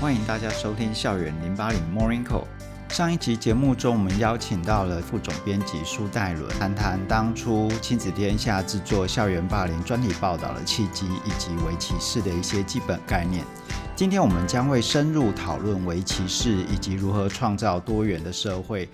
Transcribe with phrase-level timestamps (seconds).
[0.00, 2.46] 欢迎大家收听校园零八零 Morning Call。
[2.88, 13.44] 上一集节目中，我们邀请到了副总编辑苏代伦，谈谈当初亲子天下制作校园霸凌专题报道的契机，以及围棋士的一些基本概念。
[13.94, 18.88] 今天我们将会深入讨论围棋士以及如何创造多元的社会。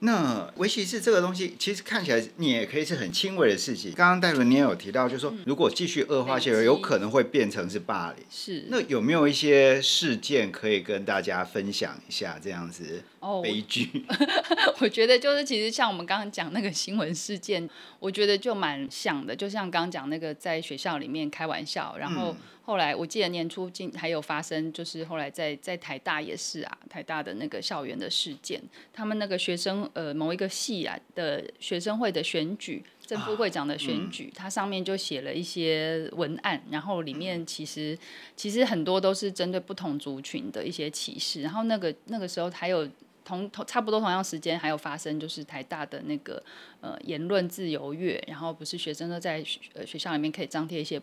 [0.00, 3.92] 那围棋是这个东西，其实看起来你也可以是很轻微的事情。
[3.92, 8.24] 刚刚戴伦你也有提到，就是说如果继续恶化下去，有可能会变成是霸凌。
[8.30, 8.66] 是。
[8.68, 12.38] 那有没有一些事件可以跟大家分享一下？
[12.40, 13.02] 这样子
[13.42, 14.04] 悲剧。
[14.08, 17.68] Oh, 我觉得就是其实像我们刚刚讲那个新闻事件，
[17.98, 19.34] 我觉得就蛮像的。
[19.34, 22.36] 就像刚刚讲那个在学校里面开玩笑，然后。
[22.68, 37.98] 后来我记得年初进还有发生，就是后来在在台大也是啊，台大的那个校园的事件，他们那个学生呃某一个系啊的学生会的选举，正副会长的选举，它上面就写了一些文案，然后里面其实
[38.36, 42.86] 其实很多都是针对不同族群的一些歧视，然后那个那个时候还有
[43.28, 46.42] 同同差不多同样时间还有发生，就是台大的那个
[46.80, 51.00] 呃言论自由月，然后不是学生都在学呃学校里面可以张贴一些。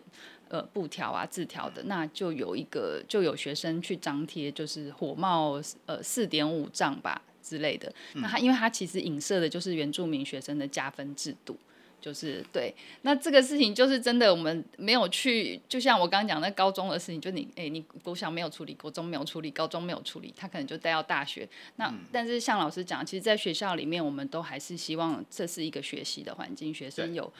[0.48, 7.92] 呃，布条啊，字条的，那就有一个，就有学生去张贴，就是火冒呃四点五丈吧之类的。
[8.14, 11.58] 那他因为他其实影射的就是原住民学生的加分制度，
[12.00, 12.74] 就是对。
[13.02, 21.48] 那这个事情就是真的，我们没有去，就像我刚刚讲那高中的事情，就你哎，你国小没有处理，国中没有处理，高中没有处理，他可能就带到大学。
[21.76, 27.32] 那、嗯、但是像老师讲，其实，在学校里面，我们都还是希望这是一个学习的环境，学生有。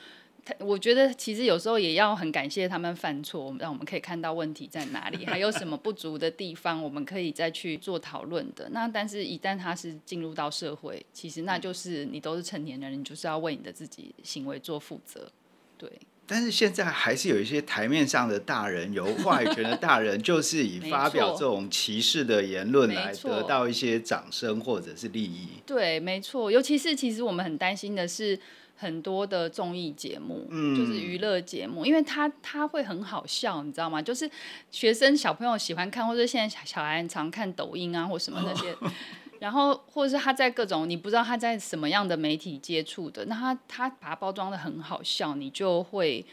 [0.61, 8.69] 我觉得其实有时候也要很感谢他们犯错，让我们可以看到问题在哪里，还有什么不足的地方，我们可以再去做讨论的。
[8.71, 15.29] 那但是，一旦他是进入到社会，其实那就是你都是成年人，你就是要为你的自己行为做负责。
[15.77, 15.91] 对。
[16.29, 25.49] 但是现在还是有一些台面上的大人，有话语权的大人，就是以发表这种歧视的言论来得到一些掌声或者是利益。
[25.67, 26.51] 对，没错。
[26.51, 28.39] 尤其是其实我们很担心的是。
[28.77, 34.03] 很多的综艺节目，嗯、就是娱乐节目，因为他他会很好笑，你知道吗？
[34.03, 34.31] 就是
[34.71, 38.93] 学生小朋友喜欢看，或者现在小孩常看抖音啊，或什么那些，哦、
[39.41, 46.25] 然后或者是他在各种你不知道他在什么样的媒体接触的，那他他把它包装的很好笑，你就会。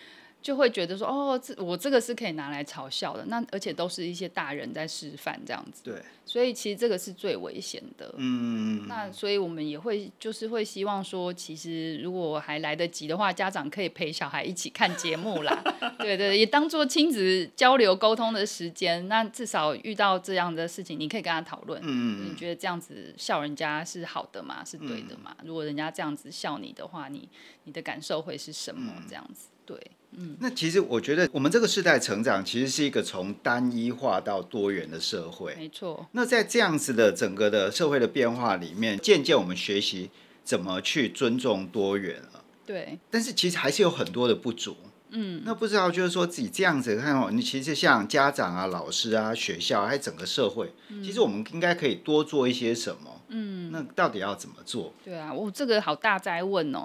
[0.43, 5.81] 就会觉得说，哦，这我这个是可以拿来嘲笑的，那而且都是一些大人在示范这样子。
[5.85, 5.95] 对。
[6.25, 8.13] 所以其实这个是最危险的。
[8.17, 8.85] 嗯。
[8.87, 15.63] 那所以我们也会就是会希望说，其实如果还来得及的话，家长可以陪小孩一起看节目啦。
[15.99, 19.07] 对对，也当做亲子交流沟通的时间。
[19.07, 21.81] 那至少遇到这样的事情，你可以跟他讨论。
[21.83, 22.29] 嗯。
[22.29, 24.63] 你觉得这样子笑人家是好的吗？
[24.65, 25.35] 是对的吗？
[25.39, 25.47] 嗯。
[25.47, 27.29] 如果人家这样子笑你的话，你
[27.63, 28.93] 你的感受会是什么？
[29.07, 29.47] 这样子。
[29.65, 29.79] 对。
[30.17, 35.55] 嗯，那其实我觉得我们这个世代成长，其实是一个从单一化到多元的社会。
[35.55, 36.07] 没错。
[36.11, 40.09] 那在这样子的整个的社会的变化里面，渐渐我们学习
[40.43, 42.43] 怎么去尊重多元了。
[42.65, 42.97] 对。
[43.09, 44.75] 但是其实还是有很多的不足。
[45.13, 45.41] 嗯。
[45.45, 53.21] 那不知道就是说自己这样子看哦，你其实像家长啊、老师啊、学校还有整个社会，其实我们应该可以多做一些什么。
[53.35, 54.93] 嗯，那到底要怎么做？
[55.03, 56.83] 对啊，我这个好大灾问哦。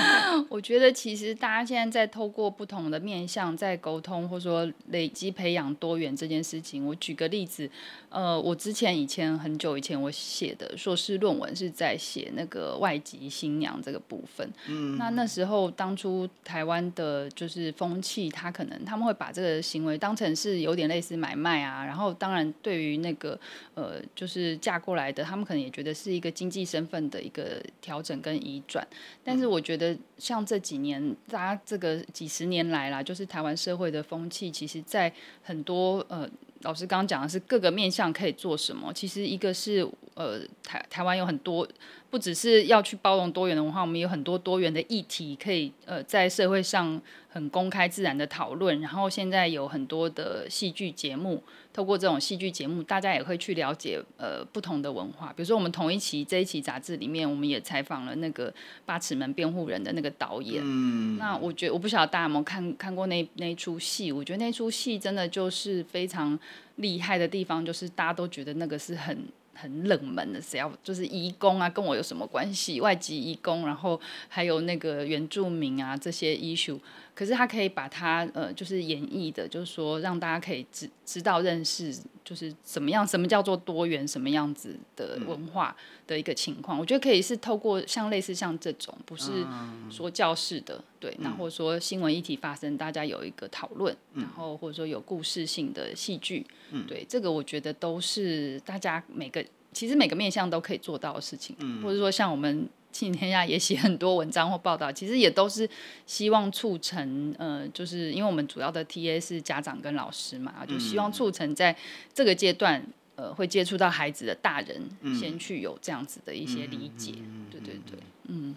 [0.48, 6.86] 我觉得其实大家现在在透过不同的面向在沟通，或者说累积培养多元这件事情。
[6.86, 7.68] 我举个例子，
[8.08, 14.50] 呃，我之前以前很久以前我写的硕士论文是在写那个外籍新娘这个部分。
[14.68, 21.84] 嗯，那那时候当初台湾的就是风气，他可能他们会把这个行为当成是有点类似买卖啊。
[21.84, 23.38] 然后当然对于那个
[23.74, 25.90] 呃就是嫁过来的，他们可能也觉得。
[26.00, 28.86] 是一个经济身份的一个调整跟移转，
[29.22, 36.26] 但是我觉得像这几年，大家这个几十年来啦，就是台湾社会的风气，其实，在很多呃，
[36.62, 38.90] 老师刚刚讲的是各个面向可以做什么。
[38.94, 41.68] 其实一个是呃，台台湾有很多，
[42.10, 48.80] 不只是要去包容多元的文化，我们有很多多元的议题可以呃，在社会上很公开自然的讨论。
[48.80, 51.42] 然后现在有很多的戏剧节目。
[51.72, 55.32] 透过这种戏剧节目，大家也会去了解呃不同的文化。
[55.36, 58.50] 比如说，我们同一期这一期杂志里面，我们也采访了那个
[58.84, 60.60] 《八尺门辩护人》的那个导演。
[60.66, 61.16] 嗯。
[61.16, 64.10] 那我觉得，我不晓得大家有没有看看过那那一出戏？
[64.10, 66.36] 我觉得那出戏真的就是非常
[66.74, 69.16] 厉害的地方，就是大家都觉得那个是很
[69.60, 72.80] 很冷门的，谁要就是移工啊，跟我有什么关系？
[72.80, 76.78] 外籍移工，然后还有那个原住民啊这些 issue。
[77.20, 81.94] 可是他可以把它呃，就是演绎的，就是说让大家可以知知道认识。
[82.22, 85.74] 就是怎么样，什么叫做多元，什么样子的文化
[86.06, 86.78] 的一个情况。
[86.78, 89.44] 嗯、我觉得可以是透过像类似像这种，不是
[89.90, 102.68] 说教室的，对，那、嗯、或者说新闻议题发生，大家有一个讨论，嗯、然后或者说有故事性的戏剧，嗯、对，这个我觉得都是大家每个其实每个面向都可以做到的事情，嗯、或者说像我们。
[102.92, 105.68] 亲子天下也写很多文章或报道，其实也都是
[106.06, 111.76] 希望促成，呃，就是因为我们主要的 TA 是家长跟老师嘛，就希望促成在
[112.12, 112.84] 这个阶段，
[113.16, 114.88] 呃，会接触到孩子的大人，
[115.18, 117.12] 先去有这样子的一些理解，
[117.50, 117.98] 对对对，
[118.28, 118.54] 嗯。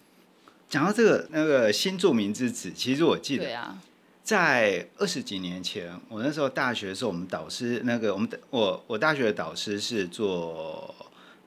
[0.68, 3.80] 讲到这个那个新著名之子，其实我记得，啊
[4.24, 10.96] 在二十几年前，我那时候大学的时候，我们导师那个我们我我大学的导师是做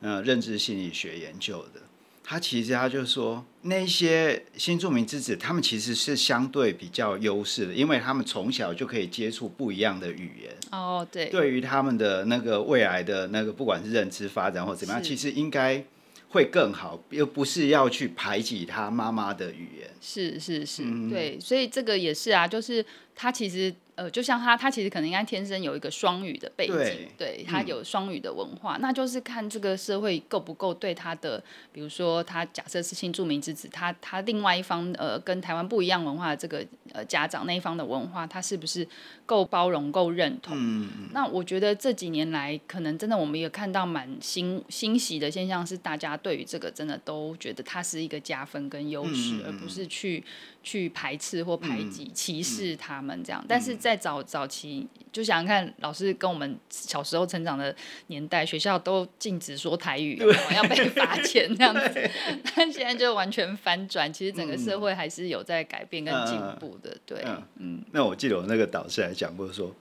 [0.00, 1.80] 呃认知心理学研究的。
[2.28, 10.52] 他其实他就说，那些新住民之子，他们其实是相对比较优势的，因为他们从小就可以接触不一样的语言。
[10.72, 11.26] 哦，对。
[11.26, 15.84] 对于他们的那个未来的那个，不管是认知发展或怎么样，其实应该
[16.30, 19.88] 会更好，又不是要去排挤他妈妈的语言。
[20.00, 22.84] 是是是，嗯、对，所以这个也是啊，就是
[23.14, 23.72] 他其实。
[23.96, 36.62] 呃，就像他，他其实可能应该天生有一个双语的背景，对，对他有双语的文化，嗯、那就是看这个社会够不够对他的，比如说他假设是新住民之子，他他另外一方呃跟台湾不一样文化的这个
[36.92, 38.86] 呃家长那一方的文化，他是不是
[39.24, 40.54] 够包容、够认同？
[40.54, 41.08] 嗯嗯。
[41.14, 50.22] 那我觉得这几年来，可能真的我们也看到蛮欣欣喜的现象，是大家对于这个真的都觉得它是一个加分跟优势，嗯、而不是去
[50.62, 53.74] 去排斥或排挤、歧视他们这样，但是。
[53.86, 57.72] 在早早期，就想想看，老师跟我们小时候成长的
[58.08, 61.88] 年代，学校都禁止说台语， 对要被罚钱这样子。
[61.94, 62.10] 对
[62.56, 66.90] 但现在就完全反转，其实整个社会还是有在改变跟进步的。
[66.90, 67.42] 嗯、对，嗯。
[67.58, 69.72] 嗯，那我记得我那个导师还讲过说，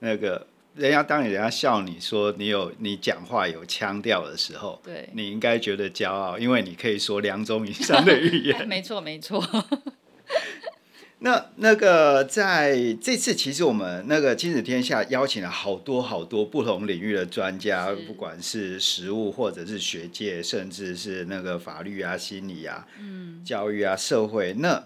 [0.00, 0.44] 那个
[0.74, 8.66] 人家当人家笑你说你有你讲话有腔调的时候，对，你应该觉得骄傲，因为你可以说两种以上的语言。
[8.66, 9.40] 没错，没错。
[11.24, 24.52] 那那个在这次，其实我们那个亲子天下邀请了好多好多不同领域的专家，不管是实务或者是学界，甚至是那个法律啊、心理啊、嗯、教育啊、社会。
[24.54, 24.84] 那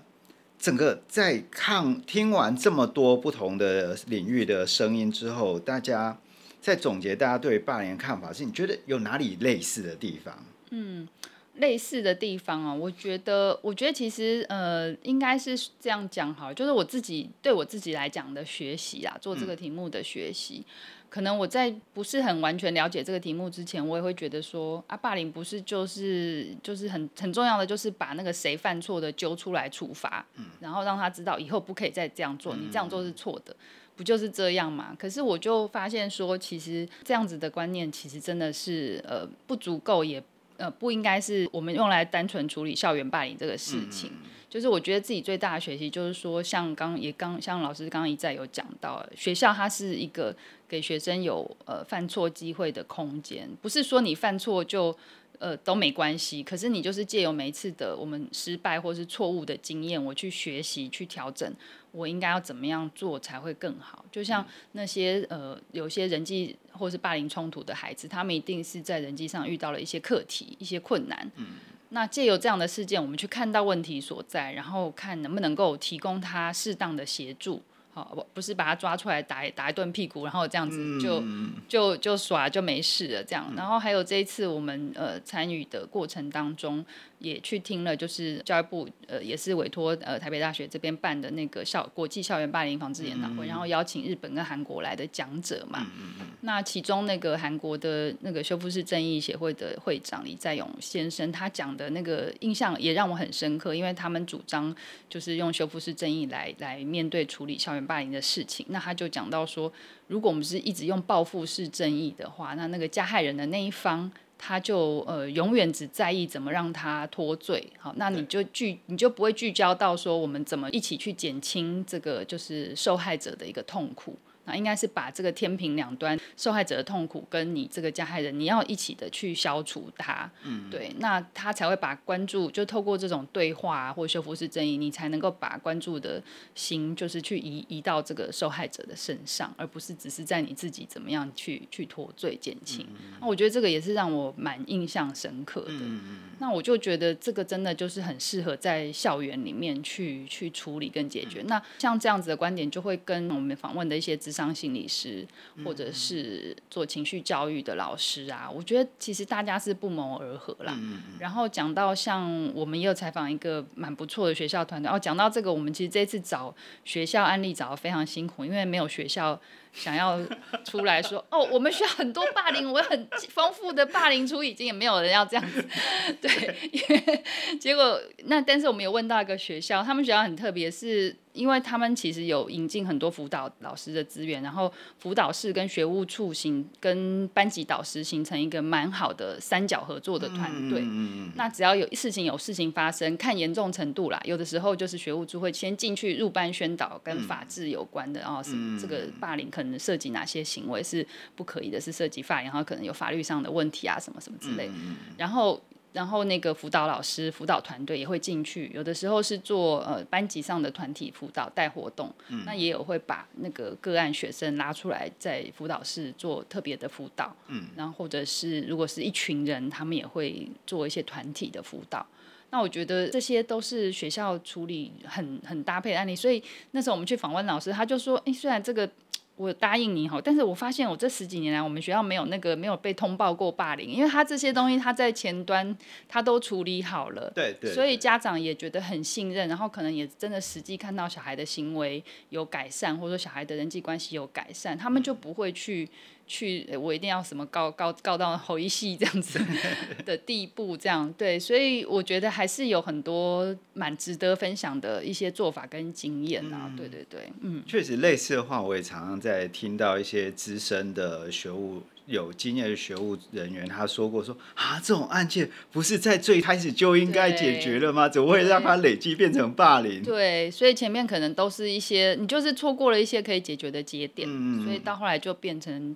[0.59, 6.19] 整个在看听完这么多不同的领域的声音之后，大家
[6.61, 10.45] 在总结大家对霸凌看法是，你觉得有哪里类似的地方？
[10.71, 11.09] 嗯。
[11.57, 33.57] 类似的地方啊，我觉得，我觉得其实呃，应该是这样讲好，就是我自己对我自己来讲的学习啊，做这个题目的学习，嗯、可能我在不是很完全了解这个题目之前，我也会觉得说啊，霸凌不是就是就是很很重要的，就是把那个谁犯错的揪出来处罚，嗯、然后让他知道以后不可以再这样做，你这样做是错的，
[33.97, 34.95] 不就是这样嘛？
[34.99, 40.23] 可是我就发现说，其实这样子的观念其实真的是呃不足够也。
[40.57, 44.11] 呃，不应该是我们用来单纯处理校园霸凌这个事情。
[44.13, 50.35] 嗯、就是我觉得自己最大的学习，就是说，像刚也刚像老师刚刚一再有讲到，学校它是一个
[50.69, 54.97] 给学生有呃犯错机会的空间，不是说你犯错就
[55.39, 56.43] 呃都没关系。
[56.43, 61.53] 可是你就是借由每一次的我们失败或是错误的经验，我去学习去调整。
[61.93, 64.05] 我应该要怎么样做才会更好？
[64.13, 71.31] 就像那些呃，有些人际或是霸凌冲突的孩子，他们一定是在人际上遇到了一些课题、一些困难。
[71.37, 71.47] 嗯，
[71.89, 77.63] 那借由这样的事件，我们去看到问题所在，然后看能不能够提供他适当的协助。
[77.97, 81.23] 好，不不是把他抓出来打打一顿屁股，然后这样子就
[81.67, 83.51] 就就耍就没事了这样。
[83.57, 86.85] 然后还有这一次我们呃参与的过程当中。
[87.19, 95.87] 也去听了，就是教育部呃也是委托呃台北大学这边办的那个校国际校园霸凌防治研讨会，嗯、然后邀请日本跟韩国来的讲者嘛。
[95.97, 104.75] 嗯嗯、那其中那个韩国的那个修复式正义协会的会长李在勇先生，他讲的那个印象也让我很深刻，因为他们主张
[105.09, 108.67] 就是用修复式正义来来面对处理校园霸凌的事情。
[108.69, 109.73] 那他就讲到说，
[110.09, 114.13] 如果我们是一直用报复式正义的话，那那个加害人的那一方。
[114.39, 124.17] 他就呃永远只在意怎么让他脱罪，好，那你就聚你就不会聚焦到说我们怎么一起去减轻这个就是受害者的一个痛苦。
[124.47, 130.31] 那应该是把这个天平两端，受害者的痛苦跟你这个加害人，你要一起的去消除它。
[130.45, 136.23] 嗯，对，那他才会把关注，就透过这种对话或修复式正义，你才能够把关注的
[136.55, 142.87] 心，就是去移移到这个受害者的身上，而不是只是在你自己怎么样去去脱罪减轻。
[142.91, 145.73] 嗯，那我觉得这个也是让我蛮印象深刻的。
[145.73, 146.01] 嗯，
[146.39, 151.43] 那我就觉得这个真的就是很适合在校园里面去去处理跟解决。
[151.43, 155.27] 嗯，那像这样子的观点，就会跟我们访问的一些智商心理师，
[155.65, 160.79] 或者是做情绪教育的老师啊，我觉得其实大家是不谋而合啦。
[161.19, 169.41] 然后讲到像我们也有采访一个蛮不错的学校团队，哦，讲到这个，我们其实这次找学校案例找的非常辛苦，因为没有学校。
[169.77, 170.19] 想要
[170.65, 175.63] 出来说哦，我们需要很多霸凌，我很丰富的霸凌出已经也，没有人要这样子，
[176.21, 177.25] 对，因为
[177.61, 181.15] 结果那但是我们有问到一个学校，他们学校很特别，是。
[181.37, 190.81] 因为他们其实有引进很多辅导老师的资源，然后辅导室跟学务处形跟班级导师形成一个蛮好的三角合作的团队。
[190.83, 204.71] 嗯、那只要有事情有事情发生，看严重程度啦，有的时候就是学务处会先进去入班宣导跟法制有关的，然后是这个霸凌可能涉及哪些行为是不可以的，是涉及法，然后可能有法律上的问题啊，什么什么之类，
[205.19, 205.63] 然后。
[205.97, 222.07] 然后那个辅导老师、辅导团队也会进去，有的时候是做呃班级上的团体辅导带活动，嗯、那也有会把那个个案学生拉出来在辅导室做特别的辅导，嗯，然后或者是如果是一群人，他们也会做一些团体的辅导。
[222.51, 228.89] 那我觉得这些都是学校处理很很搭配的案例，所以那时候我们去访问老师，他就说，哎，虽然这个。
[229.37, 235.77] 我答应你哈，但是我发现我这十几年来，我们学校没有那个没有被通报过霸凌，因为他这些东西他在前端
[236.09, 245.89] 他都处理好了，对对，所以家长也觉得很信任，然后可能也真的实际看到小孩的行为有改善，或者说小孩的人际关系有改善，他们就不会去。
[246.27, 249.41] 去，我一定要什么告告告到侯一系这样子
[250.05, 268.09] 的地步，这样对，所以我觉得还是有很多蛮值得分享的一些做法跟经验啊，对对对，嗯，确实类似的话，我也常常在听到一些资深的学务有经验的学务人员他说过说啊，这种案件不是在最开始就应该解决了吗？
[268.09, 270.03] 怎么会让它累积变成霸凌？
[270.03, 275.95] 对，所以前面可能都是一些你就是错过了一些可以解决的节点，嗯，所以到后来就变成。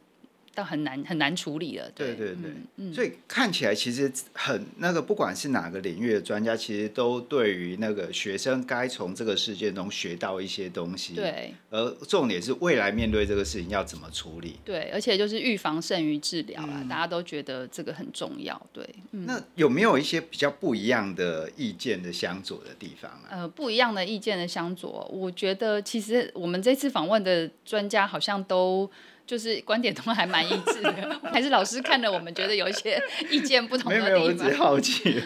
[0.52, 18.84] 但很难很难处理了，对对对，嗯、所以看起来其实很那个，不管是哪个领域的专家，其实都对于那个学生该从这个事件中学到一些东西，对，而重点是未来面对这个事情要怎么处理，对，而且就是预防胜于治疗啦，嗯、大家都觉得这个很重要，对。
[19.12, 23.26] 嗯、那有没有一些比较不一样的意见的相左的地方啊？
[23.30, 28.90] 呃，不一样的意见的相左，我觉得其实我们这次访问的专家好像都。
[29.30, 34.10] 就是观点都还蛮一致的，还是老师看了我们觉得有一些意见不同的地方。
[34.10, 35.22] 没有，我只好奇。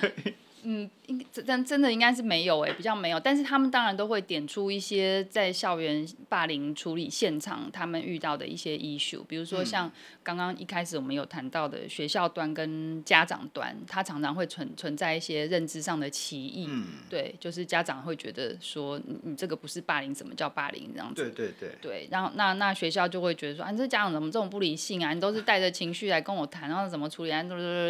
[0.63, 3.21] 嗯，应真真的应该是没有哎、欸，比较没有。
[3.21, 9.91] 但是他们当然都会点出一些在校园霸凌处理现场他们遇到的一些 issue，比如说像
[10.23, 16.67] 刚刚一开始我们有谈到的学校端跟家长端，他常常会存存在一些认知上的歧义。
[16.69, 21.31] 嗯、对，就是家长会觉得说你你这个不是霸凌，什么叫霸凌这样子？
[21.31, 21.71] 对对对。
[21.83, 25.13] 对，然后那那学校就会觉得说啊，你这家长怎么这么不理性啊？
[25.13, 27.43] 你都是带着情绪来跟我谈，然后怎么处理啊？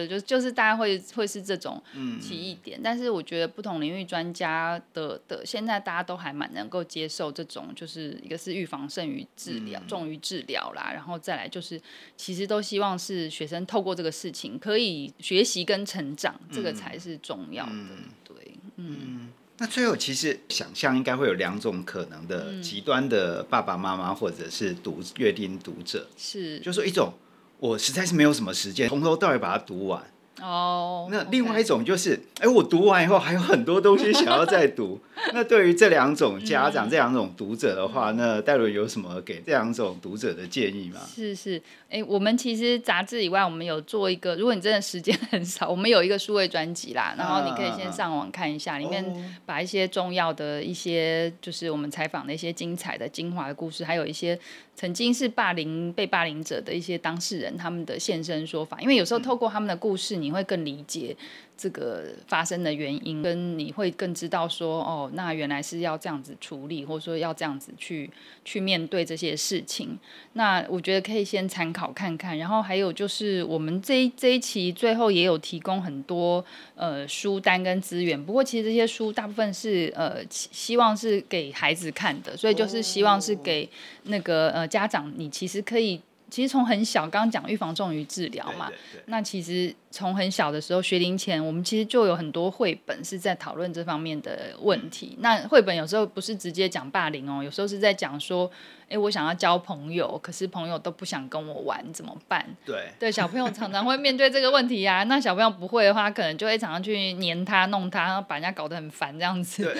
[0.08, 1.80] 就就是大家会会是这种
[2.20, 2.80] 歧义点。
[2.82, 11.80] 但是我觉得不同领域专家的的现在大家都还蛮能够接受这种，就是一个是预防胜于治疗，嗯、重于治疗啦，然后再来就是
[12.16, 17.72] 其实都希望是学生透过这个事情可以学习跟成长，嗯、这个才是重要的。
[17.72, 17.88] 嗯、
[18.24, 18.36] 对，
[18.76, 27.12] 嗯，嗯，那最后其实想象应该会有两种可能的极端的爸爸妈妈或者是读阅听读者，是，就是说一种
[27.58, 30.04] 我实在是没有什么时间从头到尾把它读完。
[30.40, 35.00] 哦，oh, 那另外一种就是，哎我读完以后还有很多东西想要再读。
[35.32, 41.00] 那对于这两种家长、嗯、这两种读者的话，那戴伦有什么给这两种读者的建议吗？
[41.06, 49.04] 是是，哎，我们其实杂志以外，我们有做一个，如果你真的时间很少，我们有一个数位专辑啦，然后你可以先上网看一下，里面
[49.46, 54.38] 把一些重要的一些，就是我们采访的一些精彩的精华的故事，还有一些。
[54.76, 61.16] 曾经是霸凌被霸凌者的一些当事人，他们的现身说法，因为有时候透过他们的故事，你会更理解。
[61.56, 68.10] 这个发生的原因，跟你会更知道说，哦，那原来是要这样子处理，或者说要这样子去
[68.44, 69.96] 去面对这些事情。
[70.32, 83.70] 那我觉得可以先参考看看，然后还有就是我们这一这一期最后也有提供很多呃书单跟资源，不过其实这些书大部分是呃希望是给孩子看的，所以就是希望是给
[84.06, 86.00] 那个呃家长，你其实可以。
[86.30, 95.16] 其实从很小，刚刚讲预防重于治疗嘛，对对对，那其实从很小的时候学龄前，我们其实就有很多绘本是在讨论这方面的问题。
[95.20, 98.50] 那绘本有时候不是直接讲霸凌哦，有时候是在讲说，
[98.88, 102.44] 哎，我想要交朋友，可是朋友都不想跟我玩，怎么办？
[102.64, 105.04] 对，对，小朋友常常会面对这个问题呀、啊。
[105.14, 109.62] 那小朋友不会的话，可能就会常常去黏他、弄他，然后把人家搞得很烦这样子。
[109.62, 109.74] 对。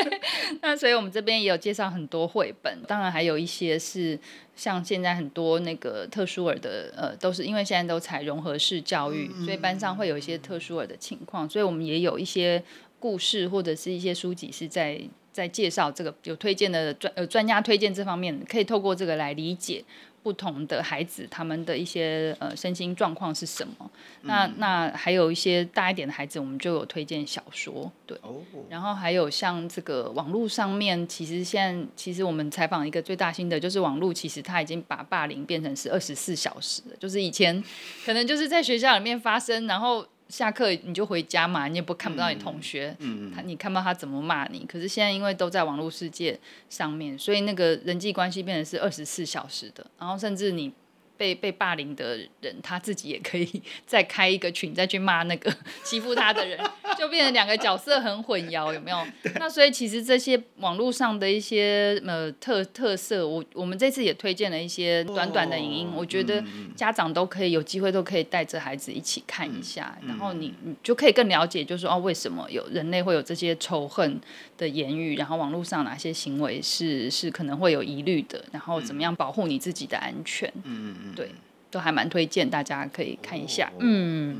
[0.60, 4.18] 那所以我们这边也有介绍很多绘本，当然还有一些是
[4.56, 12.64] 像现在很多那个特殊儿的，呃，都是因为现在都采融合式教育，所以班上会有一些特殊儿的情况，所以我们也有一些。
[12.98, 14.98] 故事或者是一些书籍是在
[15.30, 19.84] 在介绍这个有推荐的专呃专家推荐这方面，可以透过这个来理解
[20.26, 23.74] 不同的孩子他们的一些呃身心状况是什么。
[23.78, 23.90] 嗯、
[24.22, 28.18] 那那还有一些大一点的孩子，我们就有推荐小说，对。
[28.22, 28.34] 哦。
[28.68, 37.62] 然后还有像这个网络上面，其实现在其实我们采访一个最大心得就是网络其实他已经把霸凌变成是二十四小时了，就是以前
[38.04, 40.04] 可能就是在学校里面发生，然后。
[40.28, 44.64] 下课你就回家嘛，你也不看不到你同学，嗯、他你看不到他怎么骂你。
[44.66, 50.72] 可是现在因为都在网络世界上面，所以那个人际关系变成是二十四小时的，然后甚至你。
[51.16, 55.54] 被被霸凌的人，他自己也可以 再开一个群，再去骂那个
[55.84, 56.58] 欺负他的人，
[56.98, 58.98] 就变成两个角色很混淆，有没有？
[59.38, 66.42] 那所以其实这些网络上的一些呃特特色，我我们这次也推荐了一些短短的影音，我觉得
[66.74, 74.20] 家长都可以有机会都可以带着孩子一起看一下，然后你你就可以更了解，就是说哦，为什么有人类会有这些仇恨
[74.58, 80.52] 的言语，然后网络上哪些行为是是可能会有疑虑的，然后怎么样保护你自己的安全？
[80.64, 81.05] 嗯。
[81.14, 81.30] 对，
[81.70, 83.70] 都还蛮推荐，大家可以看一下。
[83.74, 84.36] 哦、嗯，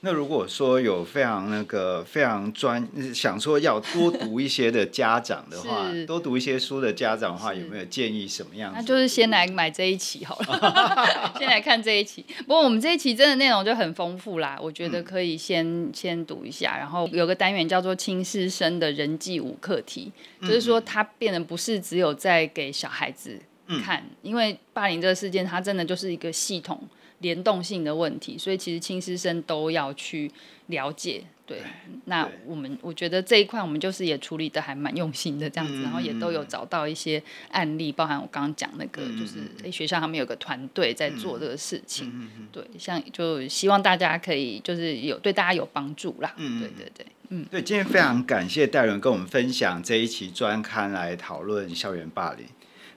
[0.00, 8.76] 那如果说有非常那个非常专想说要多读一些的家长的话， 多读一些书的家长的话，有没有建议什么样子？
[8.78, 12.24] 那就是先来买这一期好了， 先来看这一期。
[12.46, 16.76] 不过我们这一期真的内容就很丰富啦，我觉得可以先、嗯、先读一下。
[16.78, 20.12] 然后有个单元叫做“亲师生的人际五课题”，
[20.42, 23.40] 就是说它变得不是只有在给小孩子。
[23.82, 26.80] 看，因为霸凌这个事件，它真的就是一个系统
[27.18, 30.30] 联动性的问题，所以其实亲师生都要去
[30.66, 31.24] 了解。
[31.46, 31.62] 对，
[32.04, 42.28] 那我们我觉得这一块我们就是也处理的还蛮用心的这样子，然后也都有找到一些案例，包含我刚刚讲那个，就是诶学校他们有个团队在做这个事情。
[42.52, 46.34] 对，像就希望大家可以就是有对大家有帮助啦。
[46.36, 52.44] 嗯，对对对，嗯，对，今天非常感谢戴伦跟我们分享这一期专刊来讨论校园霸凌。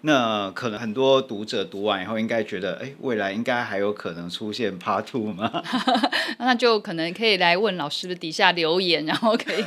[0.04, 5.64] 那可能很多读者读完以后，应该觉得，哎，未来应该还有可能出现 Part Two 吗？
[6.40, 9.64] 那就可能可以来问老师的底下留言，然后可以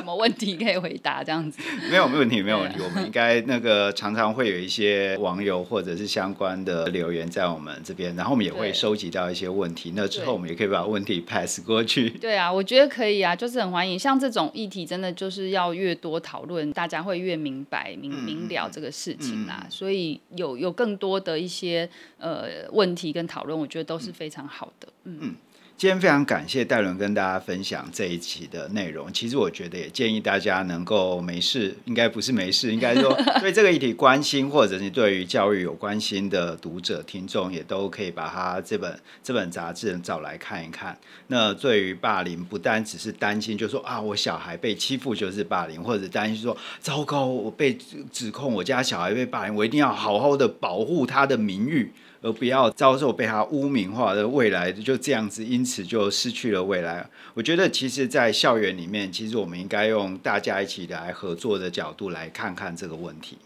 [0.00, 1.62] 什么问题可以回答这样子。
[1.88, 2.78] 没有问题，没有问题。
[2.82, 9.92] 我们应该那个常常会有一些网友或者是相关的留言在我们这边，然后我们也会收集到一些问题。
[9.94, 12.10] 那之后我们也可以把问题 pass 过去。
[12.10, 13.96] 对啊，我觉得可以啊，就是很欢迎。
[13.96, 19.14] 像这种议题，真的就是要越多讨论，大家会越明白明明了这个事。
[19.20, 21.86] 情啦，嗯、所以有有更多的一些
[22.18, 24.88] 呃问题跟讨论，我觉得都是非常好的。
[25.04, 25.18] 嗯。
[25.20, 25.34] 嗯
[25.80, 29.10] 今天非常感谢戴伦跟大家分享这一期的内容。
[29.14, 40.94] 其实我觉得也建议大家能够没事，应该不是没事，应该说对这个议题关心，或者是对于教育有关心的读者听众，也都可以把他这本 这本杂志找来看一看。
[41.28, 47.78] 那对于霸凌，不单只是担心，就说啊，我小孩被欺负就是霸凌，或者担心说糟糕，我被
[48.12, 51.90] 指控我家小孩被霸凌，我一定要好好的保护他的名誉。
[52.22, 57.08] 而不要遭受被他污名化的未来就这样子，因此就失去了未来。
[57.34, 63.38] 我觉得，其实，在校园里面，其实我们应该用大家一起来合作的角度来看看这个问题。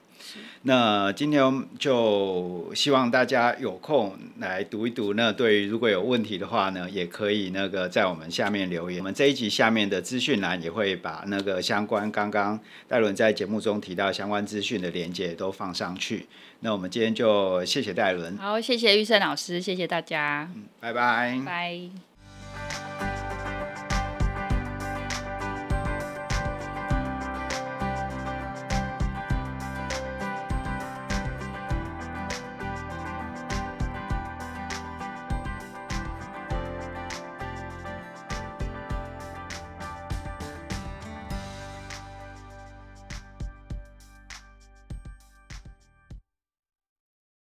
[0.62, 5.14] 那今天就希望大家有空来读一读。
[5.14, 9.00] 那对于如果有问题的话呢，也可以那个在我们下面留言。
[9.00, 16.26] 我们这一集下面的资讯栏也会把那个相关刚刚戴伦在节目中提到相关资讯的连接都放上去。
[16.60, 18.36] 那我们今天就谢谢戴伦。
[18.38, 20.50] 好，谢谢玉胜老师，谢谢大家。
[20.54, 21.38] 嗯，拜拜。
[21.44, 22.13] 拜。